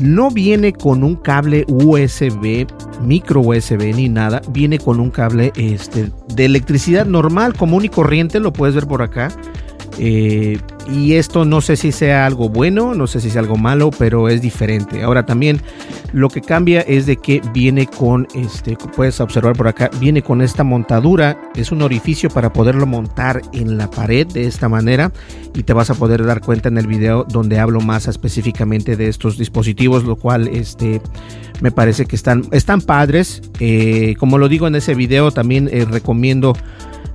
no 0.00 0.30
viene 0.30 0.72
con 0.72 1.02
un 1.02 1.16
cable 1.16 1.64
USB, 1.68 2.66
micro 3.02 3.40
USB 3.40 3.94
ni 3.94 4.08
nada, 4.08 4.42
viene 4.50 4.78
con 4.78 5.00
un 5.00 5.10
cable 5.10 5.52
este, 5.56 6.10
de 6.34 6.44
electricidad 6.44 7.06
normal, 7.06 7.54
común 7.54 7.84
y 7.84 7.88
corriente, 7.88 8.38
lo 8.38 8.52
puedes 8.52 8.74
ver 8.74 8.86
por 8.86 9.02
acá. 9.02 9.28
Eh, 10.02 10.58
y 10.90 11.12
esto 11.12 11.44
no 11.44 11.60
sé 11.60 11.76
si 11.76 11.92
sea 11.92 12.24
algo 12.24 12.48
bueno, 12.48 12.94
no 12.94 13.06
sé 13.06 13.20
si 13.20 13.28
sea 13.28 13.42
algo 13.42 13.56
malo, 13.56 13.90
pero 13.90 14.30
es 14.30 14.40
diferente. 14.40 15.02
Ahora 15.02 15.26
también 15.26 15.60
lo 16.14 16.30
que 16.30 16.40
cambia 16.40 16.80
es 16.80 17.04
de 17.04 17.18
que 17.18 17.42
viene 17.52 17.86
con 17.86 18.26
este, 18.34 18.78
puedes 18.96 19.20
observar 19.20 19.54
por 19.54 19.68
acá, 19.68 19.90
viene 20.00 20.22
con 20.22 20.40
esta 20.40 20.64
montadura, 20.64 21.38
es 21.54 21.70
un 21.70 21.82
orificio 21.82 22.30
para 22.30 22.50
poderlo 22.50 22.86
montar 22.86 23.42
en 23.52 23.76
la 23.76 23.90
pared 23.90 24.26
de 24.26 24.46
esta 24.46 24.70
manera 24.70 25.12
y 25.54 25.64
te 25.64 25.74
vas 25.74 25.90
a 25.90 25.94
poder 25.94 26.24
dar 26.24 26.40
cuenta 26.40 26.70
en 26.70 26.78
el 26.78 26.86
video 26.86 27.24
donde 27.24 27.58
hablo 27.58 27.82
más 27.82 28.08
específicamente 28.08 28.96
de 28.96 29.08
estos 29.08 29.36
dispositivos, 29.36 30.04
lo 30.04 30.16
cual 30.16 30.48
este 30.48 31.02
me 31.60 31.72
parece 31.72 32.06
que 32.06 32.16
están, 32.16 32.44
están 32.52 32.80
padres. 32.80 33.42
Eh, 33.60 34.14
como 34.18 34.38
lo 34.38 34.48
digo 34.48 34.66
en 34.66 34.76
ese 34.76 34.94
video, 34.94 35.30
también 35.30 35.68
eh, 35.70 35.84
recomiendo 35.84 36.54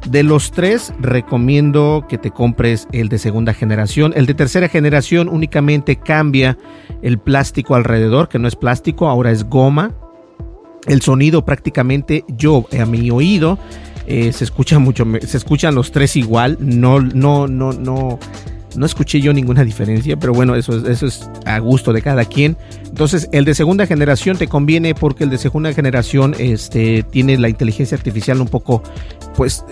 de 0.06 0.24
los 0.24 0.52
tres, 0.52 0.94
recomiendo 1.00 2.06
que 2.08 2.18
te 2.18 2.32
compres 2.32 2.88
el 2.92 3.10
de 3.10 3.18
segunda 3.18 3.54
generación. 3.54 4.14
El 4.16 4.26
de 4.26 4.34
tercera 4.34 4.70
generación 4.70 5.30
únicamente 5.30 5.96
cambia 5.98 6.58
el 7.02 7.18
plástico 7.18 7.76
alrededor, 7.76 8.30
que 8.30 8.40
no 8.40 8.48
es 8.48 8.56
plástico, 8.56 9.08
ahora 9.08 9.32
es 9.32 9.46
goma. 9.46 9.96
El 10.88 11.02
sonido 11.02 11.44
prácticamente 11.46 12.24
yo 12.28 12.66
a 12.80 12.86
mi 12.86 13.10
oído 13.10 13.58
eh, 14.08 14.32
se 14.32 14.44
escucha 14.44 14.78
mucho, 14.78 15.06
se 15.22 15.38
escuchan 15.38 15.74
los 15.74 15.92
tres 15.92 16.16
igual. 16.16 16.58
No, 16.60 17.00
no, 17.00 17.48
no, 17.48 17.74
no. 17.74 18.20
No 18.76 18.86
escuché 18.86 19.22
yo 19.22 19.32
ninguna 19.32 19.64
diferencia, 19.64 20.18
pero 20.18 20.34
bueno, 20.34 20.54
eso 20.54 20.78
es, 20.78 20.84
eso 20.84 21.06
es 21.06 21.30
a 21.46 21.60
gusto 21.60 21.94
de 21.94 22.02
cada 22.02 22.26
quien. 22.26 22.58
Entonces, 22.86 23.30
el 23.32 23.46
de 23.46 23.56
segunda 23.56 23.88
generación 23.88 24.38
te 24.38 24.48
conviene 24.48 24.94
porque 24.94 25.24
el 25.24 25.30
de 25.30 25.38
segunda 25.38 25.72
generación 25.72 26.36
este, 26.38 27.04
tiene 27.04 27.38
la 27.38 27.48
inteligencia 27.48 27.96
artificial 27.96 28.42
un 28.42 28.50
poco, 28.50 28.84
pues, 29.38 29.64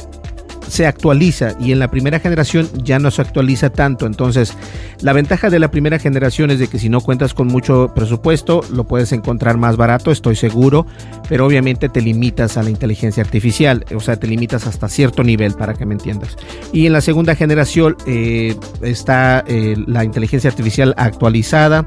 se 0.74 0.88
actualiza 0.88 1.56
y 1.60 1.72
en 1.72 1.78
la 1.78 1.92
primera 1.92 2.20
generación 2.20 2.68
ya 2.84 2.98
no 2.98 3.12
se 3.12 3.22
actualiza 3.22 3.70
tanto. 3.70 4.08
Entonces, 4.08 4.58
la 5.02 5.14
ventaja 5.14 5.52
de 5.52 5.60
la 5.60 5.70
primera 5.70 6.00
generación 6.00 6.50
es 6.50 6.58
de 6.58 6.68
que 6.68 6.80
si 6.80 6.90
no 6.90 7.00
cuentas 7.00 7.36
con 7.36 7.46
mucho 7.46 7.92
presupuesto, 7.94 8.62
lo 8.72 8.84
puedes 8.86 9.12
encontrar 9.12 9.58
más 9.58 9.78
barato, 9.78 10.10
estoy 10.10 10.36
seguro, 10.36 10.88
pero 11.30 11.46
obviamente 11.46 11.90
te 11.90 12.02
limitas 12.02 12.58
a 12.58 12.64
la 12.64 12.72
inteligencia 12.72 13.22
artificial, 13.22 13.86
o 13.96 14.00
sea, 14.00 14.16
te 14.16 14.26
limitas 14.26 14.66
hasta 14.66 14.90
cierto 14.90 15.24
nivel 15.24 15.54
para 15.54 15.76
que 15.76 15.86
me 15.86 15.94
entiendas. 15.94 16.38
Y 16.72 16.88
en 16.88 16.94
la 16.94 17.02
segunda 17.02 17.36
generación 17.36 17.96
eh, 18.08 18.56
está 18.82 19.44
eh, 19.46 19.76
la 19.86 20.04
inteligencia 20.04 20.50
artificial 20.50 20.96
actualizada 20.98 21.86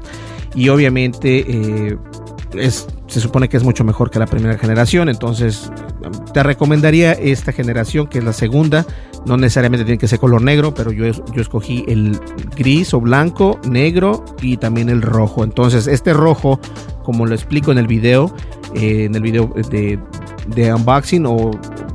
y 0.55 0.69
obviamente 0.69 1.43
eh, 1.45 1.97
es, 2.53 2.87
se 3.07 3.19
supone 3.19 3.49
que 3.49 3.57
es 3.57 3.63
mucho 3.63 3.83
mejor 3.83 4.11
que 4.11 4.19
la 4.19 4.27
primera 4.27 4.57
generación, 4.57 5.09
entonces 5.09 5.69
te 6.33 6.43
recomendaría 6.43 7.13
esta 7.13 7.51
generación 7.51 8.07
que 8.07 8.19
es 8.19 8.23
la 8.23 8.33
segunda, 8.33 8.85
no 9.25 9.37
necesariamente 9.37 9.85
tiene 9.85 9.97
que 9.97 10.07
ser 10.07 10.19
color 10.19 10.41
negro, 10.41 10.73
pero 10.73 10.91
yo, 10.91 11.05
yo 11.05 11.41
escogí 11.41 11.83
el 11.87 12.19
gris 12.55 12.93
o 12.93 13.01
blanco, 13.01 13.59
negro 13.69 14.23
y 14.41 14.57
también 14.57 14.89
el 14.89 15.01
rojo, 15.01 15.43
entonces 15.43 15.87
este 15.87 16.13
rojo, 16.13 16.59
como 17.03 17.25
lo 17.25 17.35
explico 17.35 17.71
en 17.71 17.77
el 17.77 17.87
video, 17.87 18.33
eh, 18.75 19.05
en 19.05 19.15
el 19.15 19.21
video 19.21 19.53
de, 19.69 19.99
unboxing 20.73 21.25
o, 21.25 21.51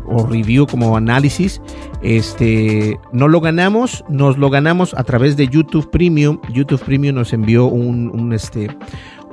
o, 0.07 0.27
review 0.27 0.67
como 0.67 0.97
análisis, 0.97 1.61
este, 2.03 2.99
no 3.13 3.29
lo 3.29 3.41
ganamos, 3.41 4.05
nos 4.09 4.39
lo 4.39 4.51
ganamos 4.51 4.95
a 4.95 5.05
través 5.05 5.37
de 5.37 5.49
YouTube 5.49 5.91
Premium, 5.91 6.41
YouTube 6.53 6.83
Premium 6.83 7.15
nos 7.15 7.33
envió 7.33 7.67
un, 7.67 8.11
un 8.11 8.33
este, 8.33 8.69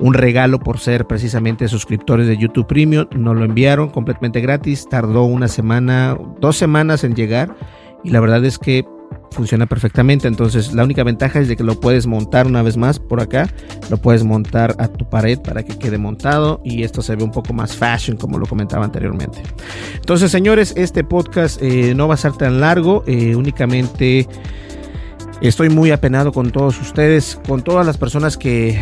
un 0.00 0.14
regalo 0.14 0.58
por 0.58 0.78
ser 0.78 1.06
precisamente 1.06 1.68
suscriptores 1.68 2.26
de 2.26 2.36
YouTube 2.36 2.66
Premium. 2.66 3.06
Nos 3.14 3.36
lo 3.36 3.44
enviaron 3.44 3.90
completamente 3.90 4.40
gratis. 4.40 4.88
Tardó 4.88 5.24
una 5.24 5.46
semana, 5.46 6.16
dos 6.40 6.56
semanas 6.56 7.04
en 7.04 7.14
llegar. 7.14 7.54
Y 8.02 8.10
la 8.10 8.20
verdad 8.20 8.42
es 8.44 8.58
que 8.58 8.84
funciona 9.30 9.66
perfectamente. 9.66 10.26
Entonces 10.26 10.72
la 10.72 10.84
única 10.84 11.04
ventaja 11.04 11.38
es 11.40 11.48
de 11.48 11.56
que 11.56 11.64
lo 11.64 11.78
puedes 11.78 12.06
montar 12.06 12.46
una 12.46 12.62
vez 12.62 12.78
más 12.78 12.98
por 12.98 13.20
acá. 13.20 13.48
Lo 13.90 13.98
puedes 13.98 14.24
montar 14.24 14.74
a 14.78 14.88
tu 14.88 15.08
pared 15.08 15.38
para 15.38 15.62
que 15.62 15.76
quede 15.76 15.98
montado. 15.98 16.62
Y 16.64 16.82
esto 16.82 17.02
se 17.02 17.14
ve 17.14 17.22
un 17.22 17.30
poco 17.30 17.52
más 17.52 17.76
fashion 17.76 18.16
como 18.16 18.38
lo 18.38 18.46
comentaba 18.46 18.86
anteriormente. 18.86 19.42
Entonces 19.96 20.30
señores, 20.30 20.72
este 20.76 21.04
podcast 21.04 21.60
eh, 21.62 21.94
no 21.94 22.08
va 22.08 22.14
a 22.14 22.18
ser 22.18 22.32
tan 22.32 22.60
largo. 22.60 23.04
Eh, 23.06 23.34
únicamente... 23.36 24.26
Estoy 25.42 25.70
muy 25.70 25.90
apenado 25.90 26.32
con 26.32 26.50
todos 26.50 26.78
ustedes, 26.82 27.40
con 27.48 27.62
todas 27.62 27.86
las 27.86 27.96
personas 27.96 28.36
que 28.36 28.78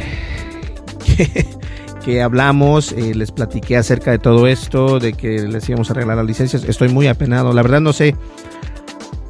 que, 2.05 2.23
hablamos, 2.23 2.93
eh, 2.93 3.15
les 3.15 3.33
platiqué 3.33 3.77
acerca 3.77 4.11
de 4.11 4.19
todo 4.19 4.47
esto, 4.47 4.99
de 4.99 5.13
que 5.13 5.41
les 5.47 5.69
íbamos 5.69 5.91
a 5.91 5.93
arreglar 5.93 6.17
las 6.17 6.27
licencias. 6.27 6.65
Estoy 6.65 6.89
muy 6.89 7.07
apenado. 7.07 7.53
La 7.53 7.63
verdad 7.63 7.81
no 7.81 7.93
sé, 7.93 8.15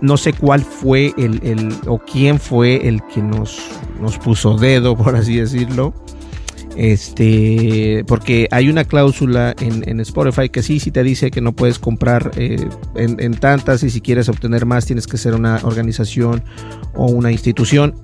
no 0.00 0.16
sé 0.16 0.33
cuál 0.33 0.62
fue 0.62 1.12
el, 1.16 1.40
el 1.42 1.75
o 1.87 1.99
quién 1.99 2.38
fue 2.38 2.88
el 2.88 3.02
que 3.12 3.23
nos, 3.23 3.59
nos 4.00 4.18
puso 4.18 4.57
dedo, 4.57 4.97
por 4.97 5.16
así 5.16 5.37
decirlo. 5.37 5.95
Este, 6.76 8.04
porque 8.07 8.47
hay 8.52 8.68
una 8.68 8.85
cláusula 8.85 9.52
en, 9.59 9.99
Spotify 9.99 10.49
que 10.49 10.62
sí, 10.62 10.78
sí 10.78 10.92
te 10.92 11.02
dice 11.02 11.33
que 11.33 11.40
no 11.40 11.52
puedes 11.52 11.80
comprar 11.80 12.30
eh, 12.37 12.68
en, 12.95 13.16
en, 13.18 13.35
tantas 13.35 13.83
y 13.83 13.90
si 13.90 14.00
quieres 14.00 14.28
obtener 14.28 14.64
más 14.64 14.87
tienes 14.87 15.09
que 15.09 15.16
ser 15.16 15.35
una 15.35 15.57
organización 15.64 16.45
o 16.95 17.07
una 17.07 17.33
institución. 17.33 17.97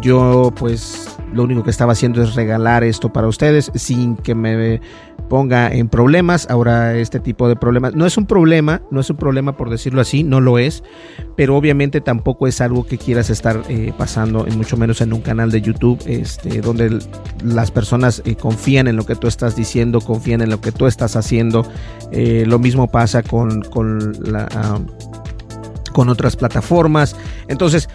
Yo 0.00 0.52
pues 0.56 1.13
lo 1.34 1.42
único 1.42 1.62
que 1.62 1.70
estaba 1.70 1.92
haciendo 1.92 2.22
es 2.22 2.34
regalar 2.34 2.84
esto 2.84 3.12
para 3.12 3.28
ustedes 3.28 3.70
sin 3.74 4.16
que 4.16 4.34
me 4.34 4.80
ponga 5.28 5.72
en 5.72 5.88
problemas. 5.88 6.46
Ahora 6.50 6.96
este 6.96 7.20
tipo 7.20 7.48
de 7.48 7.56
problemas 7.56 7.94
no 7.94 8.06
es 8.06 8.16
un 8.16 8.26
problema, 8.26 8.82
no 8.90 9.00
es 9.00 9.10
un 9.10 9.16
problema 9.16 9.56
por 9.56 9.70
decirlo 9.70 10.00
así, 10.00 10.22
no 10.22 10.40
lo 10.40 10.58
es, 10.58 10.82
pero 11.36 11.56
obviamente 11.56 12.00
tampoco 12.00 12.46
es 12.46 12.60
algo 12.60 12.86
que 12.86 12.98
quieras 12.98 13.30
estar 13.30 13.62
eh, 13.68 13.92
pasando, 13.96 14.46
mucho 14.56 14.76
menos 14.76 15.00
en 15.00 15.12
un 15.12 15.20
canal 15.20 15.50
de 15.50 15.60
YouTube, 15.60 15.98
este, 16.06 16.60
donde 16.60 16.98
las 17.42 17.70
personas 17.70 18.22
eh, 18.24 18.36
confían 18.36 18.86
en 18.86 18.96
lo 18.96 19.04
que 19.04 19.16
tú 19.16 19.26
estás 19.26 19.56
diciendo, 19.56 20.00
confían 20.00 20.40
en 20.40 20.50
lo 20.50 20.60
que 20.60 20.72
tú 20.72 20.86
estás 20.86 21.16
haciendo. 21.16 21.66
Eh, 22.12 22.44
lo 22.46 22.58
mismo 22.58 22.88
pasa 22.88 23.22
con, 23.22 23.62
con, 23.62 24.12
la, 24.22 24.48
uh, 24.78 25.92
con 25.92 26.08
otras 26.08 26.36
plataformas. 26.36 27.16
Entonces, 27.48 27.88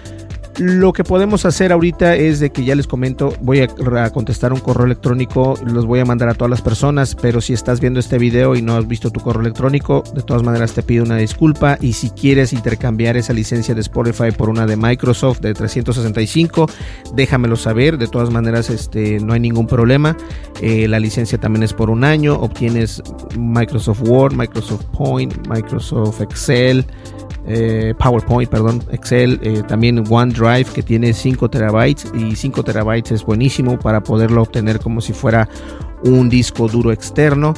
lo 0.59 0.91
que 0.91 1.05
podemos 1.05 1.45
hacer 1.45 1.71
ahorita 1.71 2.15
es 2.15 2.39
de 2.39 2.51
que 2.51 2.65
ya 2.65 2.75
les 2.75 2.85
comento, 2.85 3.33
voy 3.41 3.61
a, 3.61 4.09
contestar 4.11 4.51
un 4.51 4.59
correo 4.59 4.85
electrónico, 4.85 5.57
los 5.65 5.85
voy 5.85 5.99
a 5.99 6.05
mandar 6.05 6.27
a 6.27 6.33
todas 6.33 6.49
las 6.49 6.61
personas, 6.61 7.15
pero 7.15 7.39
si 7.39 7.53
estás 7.53 7.79
viendo 7.79 7.99
este 7.99 8.17
video 8.17 8.55
y 8.55 8.61
no 8.61 8.75
has 8.75 8.87
visto 8.87 9.09
tu 9.09 9.21
correo 9.21 9.41
electrónico, 9.41 10.03
de 10.13 10.21
todas 10.21 10.43
maneras 10.43 10.73
te 10.73 10.83
pido 10.83 11.05
una 11.05 11.15
disculpa 11.15 11.77
y 11.79 11.93
si 11.93 12.09
quieres 12.09 12.51
intercambiar 12.51 13.15
esa 13.15 13.31
licencia 13.31 13.73
de 13.73 13.81
Spotify 13.81 14.31
por 14.35 14.49
una 14.49 14.65
de 14.65 14.75
Microsoft 14.75 15.39
de 15.39 15.53
365, 15.53 16.69
déjamelo 17.13 17.55
saber, 17.55 17.97
de 17.97 18.07
todas 18.07 18.29
maneras 18.29 18.69
este, 18.69 19.19
no 19.21 19.33
hay 19.33 19.39
ningún 19.39 19.67
problema, 19.67 20.17
eh, 20.61 20.89
la 20.89 20.99
licencia 20.99 21.37
también 21.37 21.63
es 21.63 21.73
por 21.73 21.89
un 21.89 22.03
año, 22.03 22.35
obtienes 22.35 23.01
Microsoft 23.37 24.01
Word, 24.01 24.33
Microsoft 24.33 24.85
Point, 24.87 25.47
Microsoft 25.47 26.19
Excel, 26.19 26.85
eh, 27.51 27.95
PowerPoint, 27.97 28.47
perdón, 28.47 28.83
Excel, 28.91 29.39
eh, 29.41 29.63
también 29.67 30.03
OneDrive 30.07 30.65
que 30.65 30.83
tiene 30.83 31.13
5 31.13 31.49
terabytes 31.49 32.11
y 32.13 32.35
5 32.35 32.63
terabytes 32.63 33.11
es 33.11 33.25
buenísimo 33.25 33.79
para 33.79 34.03
poderlo 34.03 34.43
obtener 34.43 34.79
como 34.79 35.01
si 35.01 35.13
fuera 35.13 35.49
un 36.03 36.29
disco 36.29 36.67
duro 36.67 36.91
externo. 36.91 37.55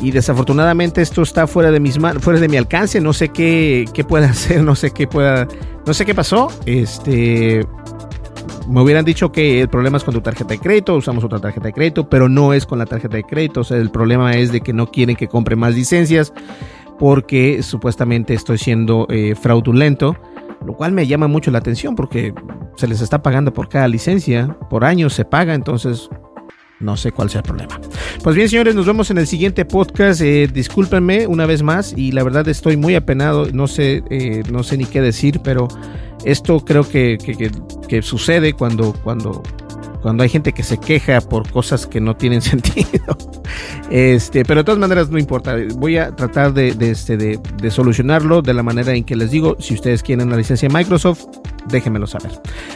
Y 0.00 0.10
desafortunadamente 0.10 1.00
esto 1.00 1.22
está 1.22 1.46
fuera 1.46 1.70
de 1.70 1.78
mis 1.78 1.96
fuera 2.20 2.40
de 2.40 2.48
mi 2.48 2.56
alcance, 2.56 3.00
no 3.00 3.12
sé 3.12 3.28
qué, 3.28 3.84
qué 3.94 4.02
pueda 4.02 4.26
hacer, 4.30 4.64
no 4.64 4.74
sé 4.74 4.90
qué 4.90 5.06
pueda, 5.06 5.46
no 5.86 5.94
sé 5.94 6.04
qué 6.04 6.14
pasó. 6.14 6.50
Este, 6.66 7.64
me 8.68 8.82
hubieran 8.82 9.04
dicho 9.04 9.30
que 9.30 9.60
el 9.60 9.68
problema 9.68 9.98
es 9.98 10.02
con 10.04 10.14
tu 10.14 10.22
tarjeta 10.22 10.54
de 10.54 10.58
crédito, 10.58 10.96
usamos 10.96 11.22
otra 11.22 11.38
tarjeta 11.38 11.68
de 11.68 11.72
crédito, 11.72 12.08
pero 12.08 12.28
no 12.28 12.52
es 12.52 12.66
con 12.66 12.80
la 12.80 12.86
tarjeta 12.86 13.16
de 13.16 13.22
crédito, 13.22 13.60
o 13.60 13.64
sea, 13.64 13.76
el 13.76 13.90
problema 13.90 14.32
es 14.32 14.50
de 14.50 14.60
que 14.60 14.72
no 14.72 14.90
quieren 14.90 15.14
que 15.14 15.28
compre 15.28 15.54
más 15.54 15.74
licencias 15.74 16.32
porque 17.00 17.62
supuestamente 17.62 18.34
estoy 18.34 18.58
siendo 18.58 19.06
eh, 19.08 19.34
fraudulento, 19.34 20.16
lo 20.66 20.74
cual 20.74 20.92
me 20.92 21.06
llama 21.06 21.28
mucho 21.28 21.50
la 21.50 21.56
atención 21.56 21.96
porque 21.96 22.34
se 22.76 22.86
les 22.86 23.00
está 23.00 23.22
pagando 23.22 23.54
por 23.54 23.70
cada 23.70 23.88
licencia, 23.88 24.54
por 24.68 24.84
año 24.84 25.08
se 25.08 25.24
paga, 25.24 25.54
entonces 25.54 26.10
no 26.78 26.98
sé 26.98 27.10
cuál 27.10 27.30
sea 27.30 27.40
el 27.40 27.46
problema. 27.46 27.80
Pues 28.22 28.36
bien, 28.36 28.50
señores, 28.50 28.74
nos 28.74 28.84
vemos 28.84 29.10
en 29.10 29.16
el 29.16 29.26
siguiente 29.26 29.64
podcast. 29.64 30.20
Eh, 30.20 30.46
discúlpenme 30.52 31.26
una 31.26 31.46
vez 31.46 31.62
más 31.62 31.94
y 31.96 32.12
la 32.12 32.22
verdad 32.22 32.46
estoy 32.48 32.76
muy 32.76 32.94
apenado. 32.94 33.46
No 33.50 33.66
sé, 33.66 34.02
eh, 34.10 34.42
no 34.52 34.62
sé 34.62 34.76
ni 34.76 34.84
qué 34.84 35.00
decir, 35.00 35.40
pero 35.42 35.68
esto 36.26 36.60
creo 36.60 36.86
que, 36.86 37.16
que, 37.16 37.34
que, 37.34 37.50
que 37.88 38.02
sucede 38.02 38.52
cuando, 38.52 38.92
cuando 39.04 39.42
cuando 40.02 40.22
hay 40.22 40.28
gente 40.28 40.52
que 40.52 40.62
se 40.62 40.78
queja 40.78 41.20
por 41.20 41.50
cosas 41.50 41.86
que 41.86 42.00
no 42.00 42.16
tienen 42.16 42.42
sentido. 42.42 43.16
Este, 43.90 44.44
pero 44.44 44.60
de 44.60 44.64
todas 44.64 44.78
maneras 44.78 45.10
no 45.10 45.18
importa. 45.18 45.56
Voy 45.76 45.96
a 45.96 46.14
tratar 46.14 46.52
de, 46.52 46.74
este, 46.80 47.16
de, 47.16 47.40
de, 47.60 47.70
solucionarlo 47.70 48.42
de 48.42 48.54
la 48.54 48.62
manera 48.62 48.94
en 48.94 49.04
que 49.04 49.16
les 49.16 49.30
digo. 49.30 49.56
Si 49.58 49.74
ustedes 49.74 50.02
quieren 50.02 50.30
la 50.30 50.36
licencia 50.36 50.68
de 50.68 50.74
Microsoft, 50.74 51.26
déjenmelo 51.68 52.06
saber. 52.06 52.30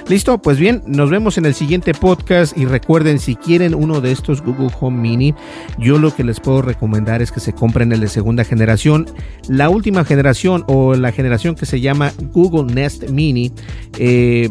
Listo, 0.08 0.38
pues 0.38 0.58
bien, 0.58 0.82
nos 0.86 1.10
vemos 1.10 1.38
en 1.38 1.46
el 1.46 1.54
siguiente 1.54 1.94
podcast 1.94 2.56
y 2.56 2.64
recuerden 2.64 3.18
si 3.18 3.36
quieren 3.36 3.74
uno 3.74 4.00
de 4.00 4.12
estos 4.12 4.42
Google 4.42 4.70
Home 4.80 5.00
Mini, 5.00 5.34
yo 5.78 5.98
lo 5.98 6.14
que 6.14 6.24
les 6.24 6.40
puedo 6.40 6.62
recomendar 6.62 7.22
es 7.22 7.32
que 7.32 7.40
se 7.40 7.52
compren 7.52 7.92
el 7.92 8.00
de 8.00 8.08
segunda 8.08 8.44
generación. 8.44 9.06
La 9.48 9.68
última 9.68 10.04
generación 10.04 10.64
o 10.66 10.94
la 10.94 11.12
generación 11.12 11.54
que 11.54 11.66
se 11.66 11.80
llama 11.80 12.12
Google 12.32 12.72
Nest 12.72 13.08
Mini. 13.10 13.52
Eh, 13.98 14.50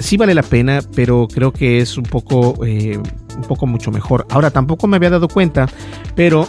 sí 0.00 0.16
vale 0.16 0.34
la 0.34 0.42
pena, 0.42 0.80
pero 0.94 1.28
creo 1.32 1.52
que 1.52 1.78
es 1.78 1.96
un 1.96 2.04
poco, 2.04 2.64
eh, 2.64 2.98
un 2.98 3.42
poco 3.42 3.66
mucho 3.66 3.90
mejor. 3.90 4.26
Ahora 4.30 4.50
tampoco 4.50 4.86
me 4.86 4.96
había 4.96 5.10
dado 5.10 5.28
cuenta, 5.28 5.66
pero 6.14 6.48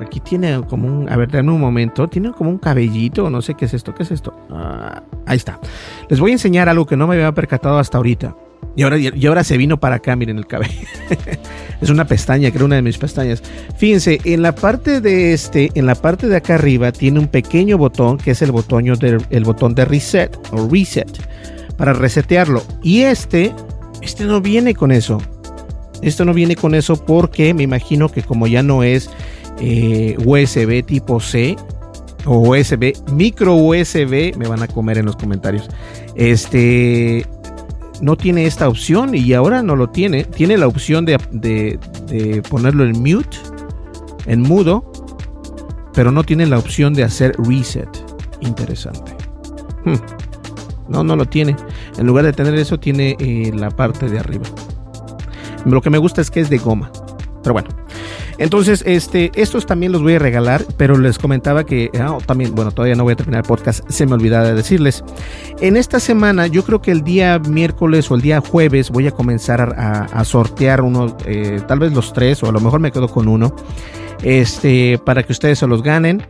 aquí 0.00 0.20
tiene 0.20 0.62
como 0.68 0.86
un, 0.88 1.10
a 1.10 1.16
ver, 1.16 1.30
dame 1.30 1.52
un 1.52 1.60
momento, 1.60 2.08
tiene 2.08 2.32
como 2.32 2.50
un 2.50 2.58
cabellito, 2.58 3.30
no 3.30 3.42
sé 3.42 3.54
qué 3.54 3.64
es 3.64 3.74
esto, 3.74 3.94
qué 3.94 4.02
es 4.02 4.10
esto. 4.10 4.34
Ah, 4.50 5.02
ahí 5.26 5.36
está. 5.36 5.60
Les 6.08 6.20
voy 6.20 6.30
a 6.30 6.34
enseñar 6.34 6.68
algo 6.68 6.86
que 6.86 6.96
no 6.96 7.06
me 7.06 7.14
había 7.14 7.32
percatado 7.32 7.78
hasta 7.78 7.98
ahorita. 7.98 8.36
Y 8.76 8.82
ahora, 8.82 8.98
y 8.98 9.26
ahora 9.26 9.42
se 9.42 9.56
vino 9.56 9.80
para 9.80 9.96
acá, 9.96 10.14
miren 10.14 10.38
el 10.38 10.46
cabello. 10.46 10.86
es 11.80 11.90
una 11.90 12.06
pestaña, 12.06 12.50
creo 12.50 12.66
una 12.66 12.76
de 12.76 12.82
mis 12.82 12.98
pestañas. 12.98 13.42
Fíjense, 13.76 14.20
en 14.24 14.42
la 14.42 14.54
parte 14.54 15.00
de 15.00 15.32
este, 15.32 15.70
en 15.74 15.86
la 15.86 15.94
parte 15.96 16.28
de 16.28 16.36
acá 16.36 16.54
arriba, 16.54 16.92
tiene 16.92 17.18
un 17.18 17.26
pequeño 17.26 17.76
botón 17.76 18.18
que 18.18 18.32
es 18.32 18.42
el 18.42 18.52
botón 18.52 18.84
de, 18.84 19.18
el 19.30 19.44
botón 19.44 19.74
de 19.74 19.84
reset 19.84 20.36
o 20.52 20.68
reset 20.68 21.08
para 21.78 21.94
resetearlo. 21.94 22.62
Y 22.82 23.02
este, 23.02 23.54
este 24.02 24.24
no 24.24 24.42
viene 24.42 24.74
con 24.74 24.92
eso. 24.92 25.22
Esto 26.02 26.26
no 26.26 26.34
viene 26.34 26.54
con 26.56 26.74
eso 26.74 27.02
porque 27.02 27.54
me 27.54 27.62
imagino 27.62 28.10
que 28.10 28.22
como 28.22 28.46
ya 28.46 28.62
no 28.62 28.82
es 28.82 29.10
eh, 29.60 30.16
USB 30.24 30.84
tipo 30.84 31.18
C 31.20 31.56
o 32.26 32.50
USB, 32.50 32.92
micro 33.10 33.54
USB, 33.54 34.36
me 34.36 34.46
van 34.46 34.62
a 34.62 34.68
comer 34.68 34.98
en 34.98 35.06
los 35.06 35.16
comentarios. 35.16 35.68
Este 36.14 37.26
no 38.00 38.16
tiene 38.16 38.46
esta 38.46 38.68
opción 38.68 39.14
y 39.14 39.32
ahora 39.32 39.62
no 39.62 39.76
lo 39.76 39.88
tiene. 39.88 40.24
Tiene 40.24 40.56
la 40.56 40.66
opción 40.66 41.04
de, 41.04 41.18
de, 41.32 42.42
ponerlo 42.48 42.84
en 42.84 42.92
mute, 43.02 43.36
en 44.26 44.42
mudo, 44.42 44.92
pero 45.94 46.12
no 46.12 46.22
tiene 46.22 46.46
la 46.46 46.58
opción 46.58 46.92
de 46.94 47.04
hacer 47.04 47.34
reset. 47.38 47.88
interesante. 48.40 49.12
Hmm. 49.84 50.27
No, 50.88 51.04
no 51.04 51.16
lo 51.16 51.26
tiene. 51.26 51.56
En 51.98 52.06
lugar 52.06 52.24
de 52.24 52.32
tener 52.32 52.54
eso, 52.54 52.78
tiene 52.78 53.16
eh, 53.18 53.52
la 53.54 53.70
parte 53.70 54.08
de 54.08 54.18
arriba. 54.18 54.44
Lo 55.64 55.80
que 55.82 55.90
me 55.90 55.98
gusta 55.98 56.20
es 56.20 56.30
que 56.30 56.40
es 56.40 56.50
de 56.50 56.58
goma. 56.58 56.90
Pero 57.42 57.52
bueno. 57.52 57.68
Entonces, 58.38 58.84
este, 58.86 59.32
estos 59.34 59.66
también 59.66 59.90
los 59.90 60.00
voy 60.00 60.14
a 60.14 60.18
regalar, 60.20 60.64
pero 60.76 60.96
les 60.96 61.18
comentaba 61.18 61.64
que 61.64 61.90
ah, 62.00 62.18
también, 62.24 62.54
bueno, 62.54 62.70
todavía 62.70 62.94
no 62.94 63.02
voy 63.02 63.14
a 63.14 63.16
terminar 63.16 63.42
el 63.42 63.48
podcast, 63.48 63.88
se 63.90 64.06
me 64.06 64.14
olvidaba 64.14 64.46
de 64.46 64.54
decirles. 64.54 65.02
En 65.60 65.76
esta 65.76 65.98
semana, 65.98 66.46
yo 66.46 66.62
creo 66.62 66.80
que 66.80 66.92
el 66.92 67.02
día 67.02 67.40
miércoles 67.40 68.08
o 68.10 68.14
el 68.14 68.20
día 68.20 68.40
jueves 68.40 68.90
voy 68.90 69.08
a 69.08 69.10
comenzar 69.10 69.74
a, 69.76 70.24
sortear 70.24 70.82
uno, 70.82 71.16
eh, 71.26 71.60
tal 71.66 71.80
vez 71.80 71.92
los 71.92 72.12
tres, 72.12 72.40
o 72.44 72.48
a 72.48 72.52
lo 72.52 72.60
mejor 72.60 72.78
me 72.78 72.92
quedo 72.92 73.08
con 73.08 73.26
uno, 73.26 73.54
este, 74.22 75.00
para 75.04 75.24
que 75.24 75.32
ustedes 75.32 75.58
se 75.58 75.66
los 75.66 75.82
ganen. 75.82 76.24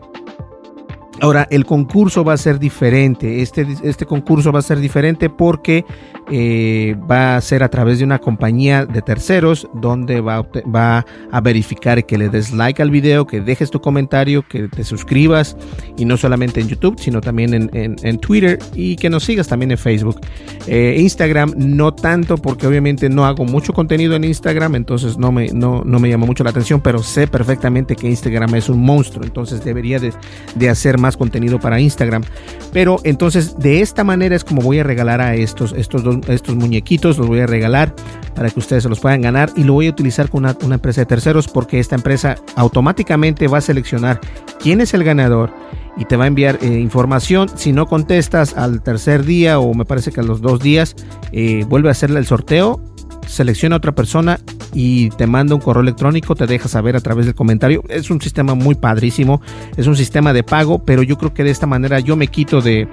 Ahora, 1.21 1.49
el 1.51 1.65
concurso 1.65 2.23
va 2.25 2.35
a 2.35 2.37
ser 2.37 2.59
diferente. 2.59 3.43
Este, 3.43 3.67
este 3.83 4.07
concurso 4.07 4.53
va 4.53 4.61
a 4.61 4.63
ser 4.63 4.79
diferente 4.79 5.29
porque 5.29 5.85
eh, 6.31 6.95
va 7.11 7.37
a 7.37 7.41
ser 7.41 7.63
a 7.63 7.69
través 7.71 7.99
de 7.99 8.05
una 8.05 8.19
compañía 8.19 8.85
de 8.85 9.01
terceros 9.01 9.69
donde 9.75 10.21
va, 10.21 10.47
va, 10.75 11.07
a 11.31 11.41
verificar 11.41 12.05
que 12.05 12.19
le 12.19 12.29
des 12.29 12.53
like 12.53 12.83
al 12.83 12.91
video, 12.91 13.27
que 13.27 13.41
dejes 13.41 13.71
tu 13.71 13.81
comentario, 13.81 14.47
que 14.47 14.69
te 14.69 14.85
suscribas 14.85 15.57
y 15.97 16.05
no 16.05 16.17
solamente 16.17 16.61
en 16.61 16.69
YouTube, 16.69 16.99
sino 16.99 17.21
también 17.21 17.71
en, 17.73 18.19
Twitter 18.19 18.59
y 18.75 18.97
que 18.97 19.09
nos 19.09 19.25
sigas 19.25 19.49
también 19.49 19.71
en 19.71 19.79
Facebook. 19.79 20.21
Eh, 20.67 20.97
Instagram 20.99 21.55
no 21.57 21.95
tanto 21.95 22.37
porque 22.37 22.67
obviamente 22.67 23.09
no 23.09 23.25
hago 23.25 23.45
mucho 23.45 23.73
contenido 23.73 24.17
en 24.17 24.25
Instagram, 24.25 24.75
entonces 24.75 25.17
no 25.17 25.33
me, 25.33 25.49
no, 25.49 25.83
no 25.85 25.99
me 25.99 26.09
llama 26.09 26.27
mucho 26.27 26.45
la 26.45 26.51
atención, 26.51 26.81
pero 26.81 27.03
sé 27.03 27.27
perfectamente 27.27 27.97
que 27.97 28.09
Instagram 28.09 28.55
es 28.55 28.69
un 28.69 28.81
monstruo, 28.81 29.25
entonces 29.25 29.65
debería 29.65 29.99
de, 29.99 30.13
de 30.57 30.69
hacer 30.69 30.99
más 30.99 31.17
contenido 31.17 31.59
para 31.59 31.81
Instagram. 31.81 32.23
Pero 32.73 32.99
entonces 33.05 33.59
de 33.59 33.81
esta 33.81 34.05
manera 34.05 34.37
es 34.37 34.45
como 34.45 34.61
voy 34.61 34.79
a 34.79 34.85
regalar 34.85 35.21
a 35.21 35.35
estos, 35.35 35.73
estos 35.73 36.03
dos 36.03 36.18
estos 36.29 36.55
muñequitos, 36.57 37.19
los 37.19 37.27
voy 37.27 37.41
a 37.41 37.47
regalar 37.47 37.95
para 38.35 38.51
que 38.51 38.59
ustedes 38.61 38.85
se 38.85 38.89
los 38.89 39.01
puedan 39.01 39.23
ganar 39.23 39.51
y 39.57 39.65
lo 39.65 39.75
voy 39.75 39.89
a 39.89 39.91
utilizar 39.91 40.31
con 40.31 40.45
una, 40.45 40.75
empresa 40.75 41.01
de 41.01 41.07
terceros 41.07 41.49
porque 41.49 41.81
esta 41.81 41.97
empresa 41.97 42.37
automáticamente 42.57 43.49
va 43.49 43.59
a 43.59 43.61
seleccionar 43.61 44.21
quién 44.61 44.81
es 44.81 44.95
el 44.95 45.05
ganador 45.05 45.53
y 45.97 46.05
te 46.05 46.17
va 46.17 46.25
a 46.25 46.27
enviar 46.29 46.59
eh, 46.63 46.67
información. 46.67 47.49
Si 47.57 47.73
no 47.73 47.87
contestas 47.87 48.57
al 48.57 48.83
tercer 48.83 49.25
día 49.25 49.59
o 49.59 49.75
me 49.75 49.85
parece 49.85 50.13
que 50.13 50.21
a 50.21 50.23
los 50.23 50.41
dos 50.41 50.61
días, 50.61 50.95
eh, 51.33 51.65
vuelve 51.69 51.89
a 51.89 51.93
hacerle 51.93 52.21
el 52.21 52.27
sorteo 52.27 52.81
selecciona 53.29 53.77
a 53.77 53.79
otra 53.79 53.93
persona 53.93 54.41
y 54.73 55.11
te 55.11 55.27
manda 55.27 55.55
un 55.55 55.61
correo 55.61 55.83
electrónico, 55.83 56.35
te 56.35 56.47
deja 56.47 56.69
saber 56.69 56.97
a 56.97 57.01
través 57.01 57.27
del 57.27 57.35
comentario. 57.35 57.85
Es 57.89 58.11
un 58.11 58.21
sistema 58.21 58.55
muy 58.55 58.75
padrísimo, 58.75 59.41
es 59.77 59.87
un 59.87 59.97
sistema 59.97 60.33
de 60.33 60.43
pago, 60.43 60.81
pero 60.85 61.03
yo 61.03 61.17
creo 61.17 61.35
que 61.35 61.45
de 61.45 61.51
esta 61.51 61.67
manera 61.67 62.01
yo 62.01 62.17
me 62.17 62.29
quito 62.29 62.61
de, 62.61 62.89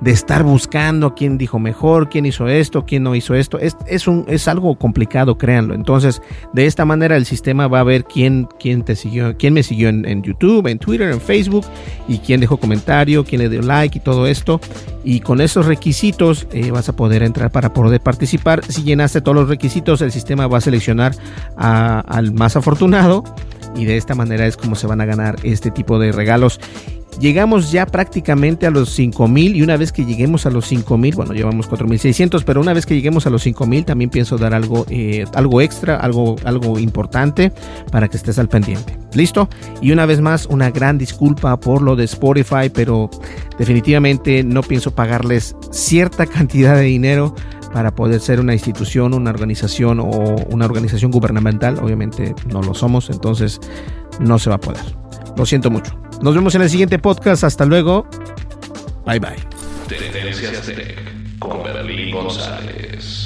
de 0.00 0.10
estar 0.10 0.42
buscando 0.42 1.14
quién 1.14 1.38
dijo 1.38 1.58
mejor, 1.58 2.08
quién 2.08 2.26
hizo 2.26 2.48
esto, 2.48 2.84
quién 2.84 3.02
no 3.02 3.14
hizo 3.14 3.34
esto. 3.34 3.58
Es, 3.58 3.76
es, 3.86 4.06
un, 4.06 4.24
es 4.28 4.48
algo 4.48 4.76
complicado, 4.76 5.38
créanlo. 5.38 5.74
Entonces, 5.74 6.20
de 6.52 6.66
esta 6.66 6.84
manera 6.84 7.16
el 7.16 7.24
sistema 7.24 7.68
va 7.68 7.80
a 7.80 7.84
ver 7.84 8.04
quién, 8.04 8.48
quién 8.58 8.82
te 8.82 8.96
siguió, 8.96 9.36
quién 9.36 9.54
me 9.54 9.62
siguió 9.62 9.88
en, 9.88 10.22
YouTube, 10.22 10.66
en 10.66 10.78
Twitter, 10.78 11.10
en 11.10 11.20
Facebook 11.20 11.64
y 12.08 12.18
quién 12.18 12.40
dejó 12.40 12.56
comentario, 12.58 13.24
quién 13.24 13.42
le 13.42 13.48
dio 13.48 13.62
like 13.62 13.98
y 13.98 14.00
todo 14.00 14.26
esto. 14.26 14.60
Y 15.04 15.20
con 15.20 15.40
esos 15.40 15.66
requisitos 15.66 16.46
eh, 16.52 16.70
vas 16.70 16.88
a 16.88 16.96
poder 16.96 17.22
entrar 17.22 17.50
para 17.50 17.72
poder 17.72 18.00
participar. 18.00 18.64
Si 18.68 18.82
llenaste 18.82 19.20
todos 19.20 19.36
los 19.36 19.48
requisitos, 19.48 20.02
el 20.02 20.12
sistema 20.12 20.46
va 20.46 20.58
a 20.58 20.60
seleccionar 20.60 21.12
al 21.56 22.32
más 22.32 22.56
afortunado 22.56 23.22
y 23.76 23.84
de 23.84 23.96
esta 23.96 24.14
manera 24.14 24.46
es 24.46 24.56
como 24.56 24.74
se 24.74 24.86
van 24.86 25.00
a 25.00 25.04
ganar 25.04 25.36
este 25.42 25.70
tipo 25.70 25.98
de 25.98 26.12
regalos. 26.12 26.60
Llegamos 27.20 27.72
ya 27.72 27.86
prácticamente 27.86 28.66
a 28.66 28.70
los 28.70 28.90
5000 28.90 29.56
y 29.56 29.62
una 29.62 29.76
vez 29.76 29.90
que 29.90 30.04
lleguemos 30.04 30.44
a 30.44 30.50
los 30.50 30.66
5000, 30.66 31.14
bueno, 31.14 31.32
llevamos 31.32 31.66
4600, 31.66 32.44
pero 32.44 32.60
una 32.60 32.74
vez 32.74 32.84
que 32.84 32.94
lleguemos 32.94 33.26
a 33.26 33.30
los 33.30 33.42
5000 33.42 33.84
también 33.86 34.10
pienso 34.10 34.36
dar 34.36 34.52
algo 34.54 34.84
eh, 34.90 35.24
algo 35.34 35.60
extra, 35.60 35.96
algo 35.96 36.36
algo 36.44 36.78
importante 36.78 37.52
para 37.90 38.08
que 38.08 38.16
estés 38.18 38.38
al 38.38 38.48
pendiente. 38.48 38.98
¿Listo? 39.14 39.48
Y 39.80 39.92
una 39.92 40.04
vez 40.04 40.20
más 40.20 40.46
una 40.46 40.70
gran 40.70 40.98
disculpa 40.98 41.58
por 41.58 41.80
lo 41.80 41.96
de 41.96 42.04
Spotify, 42.04 42.68
pero 42.72 43.08
definitivamente 43.58 44.44
no 44.44 44.62
pienso 44.62 44.94
pagarles 44.94 45.56
cierta 45.70 46.26
cantidad 46.26 46.76
de 46.76 46.82
dinero 46.82 47.34
para 47.72 47.94
poder 47.94 48.20
ser 48.20 48.40
una 48.40 48.52
institución, 48.52 49.14
una 49.14 49.30
organización 49.30 50.00
o 50.00 50.06
una 50.50 50.66
organización 50.66 51.10
gubernamental. 51.10 51.78
Obviamente 51.78 52.34
no 52.46 52.62
lo 52.62 52.74
somos, 52.74 53.10
entonces 53.10 53.60
no 54.20 54.38
se 54.38 54.50
va 54.50 54.56
a 54.56 54.60
poder. 54.60 55.05
Lo 55.36 55.46
siento 55.46 55.70
mucho. 55.70 55.98
Nos 56.22 56.34
vemos 56.34 56.54
en 56.54 56.62
el 56.62 56.70
siguiente 56.70 56.98
podcast. 56.98 57.44
Hasta 57.44 57.64
luego. 57.64 58.08
Bye 59.06 59.20
bye. 59.20 59.36
Con 61.38 61.62
González. 62.12 63.25